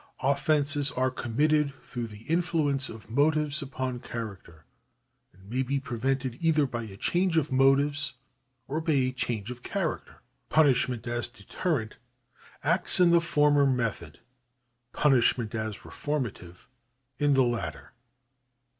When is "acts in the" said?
12.63-13.21